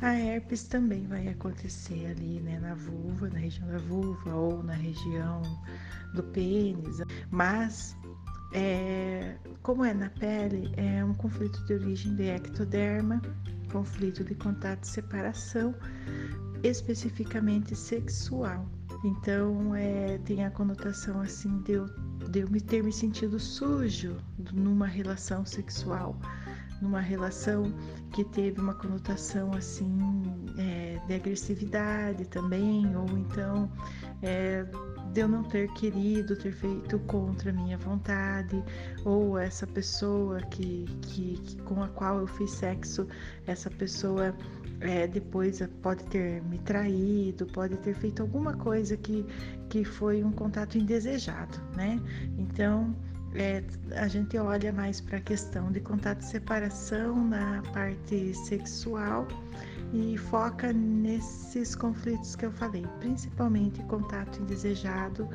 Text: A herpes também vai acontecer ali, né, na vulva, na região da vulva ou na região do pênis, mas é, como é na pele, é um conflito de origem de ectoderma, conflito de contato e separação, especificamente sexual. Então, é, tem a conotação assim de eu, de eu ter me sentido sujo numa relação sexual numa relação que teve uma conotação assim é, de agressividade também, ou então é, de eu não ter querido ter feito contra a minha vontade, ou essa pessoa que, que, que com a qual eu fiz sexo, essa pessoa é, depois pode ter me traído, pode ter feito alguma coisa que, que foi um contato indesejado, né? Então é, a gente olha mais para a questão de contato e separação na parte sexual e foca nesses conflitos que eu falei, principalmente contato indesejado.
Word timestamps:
A 0.00 0.12
herpes 0.12 0.62
também 0.62 1.06
vai 1.08 1.26
acontecer 1.26 2.06
ali, 2.06 2.40
né, 2.40 2.60
na 2.60 2.74
vulva, 2.74 3.28
na 3.28 3.38
região 3.38 3.66
da 3.66 3.78
vulva 3.78 4.34
ou 4.34 4.62
na 4.62 4.74
região 4.74 5.42
do 6.14 6.22
pênis, 6.22 6.98
mas 7.30 7.96
é, 8.52 9.36
como 9.62 9.84
é 9.84 9.92
na 9.92 10.08
pele, 10.08 10.72
é 10.76 11.04
um 11.04 11.14
conflito 11.14 11.64
de 11.66 11.74
origem 11.74 12.14
de 12.14 12.28
ectoderma, 12.28 13.20
conflito 13.72 14.22
de 14.22 14.34
contato 14.36 14.84
e 14.84 14.88
separação, 14.88 15.74
especificamente 16.62 17.74
sexual. 17.74 18.68
Então, 19.04 19.74
é, 19.74 20.18
tem 20.18 20.44
a 20.44 20.50
conotação 20.50 21.20
assim 21.20 21.60
de 21.62 21.72
eu, 21.72 21.86
de 22.30 22.40
eu 22.40 22.48
ter 22.62 22.82
me 22.82 22.92
sentido 22.92 23.38
sujo 23.38 24.16
numa 24.52 24.86
relação 24.86 25.44
sexual 25.44 26.18
numa 26.80 27.00
relação 27.00 27.72
que 28.12 28.24
teve 28.24 28.60
uma 28.60 28.74
conotação 28.74 29.52
assim 29.52 29.98
é, 30.58 31.00
de 31.06 31.14
agressividade 31.14 32.24
também, 32.26 32.94
ou 32.96 33.06
então 33.18 33.70
é, 34.22 34.64
de 35.12 35.20
eu 35.20 35.28
não 35.28 35.42
ter 35.42 35.72
querido 35.72 36.36
ter 36.36 36.52
feito 36.52 36.98
contra 37.00 37.50
a 37.50 37.52
minha 37.52 37.78
vontade, 37.78 38.62
ou 39.04 39.38
essa 39.38 39.66
pessoa 39.66 40.40
que, 40.42 40.84
que, 41.02 41.38
que 41.40 41.56
com 41.62 41.82
a 41.82 41.88
qual 41.88 42.18
eu 42.18 42.26
fiz 42.26 42.50
sexo, 42.50 43.06
essa 43.46 43.70
pessoa 43.70 44.34
é, 44.80 45.06
depois 45.06 45.60
pode 45.82 46.04
ter 46.04 46.42
me 46.44 46.58
traído, 46.58 47.46
pode 47.46 47.76
ter 47.78 47.94
feito 47.94 48.22
alguma 48.22 48.54
coisa 48.54 48.96
que, 48.96 49.24
que 49.68 49.84
foi 49.84 50.22
um 50.22 50.30
contato 50.30 50.78
indesejado, 50.78 51.58
né? 51.74 52.00
Então 52.36 52.94
é, 53.38 53.62
a 53.94 54.08
gente 54.08 54.36
olha 54.36 54.72
mais 54.72 55.00
para 55.00 55.18
a 55.18 55.20
questão 55.20 55.70
de 55.70 55.80
contato 55.80 56.20
e 56.20 56.24
separação 56.24 57.28
na 57.28 57.62
parte 57.72 58.34
sexual 58.34 59.28
e 59.92 60.18
foca 60.18 60.72
nesses 60.72 61.74
conflitos 61.76 62.34
que 62.34 62.46
eu 62.46 62.52
falei, 62.52 62.84
principalmente 62.98 63.80
contato 63.84 64.42
indesejado. 64.42 65.28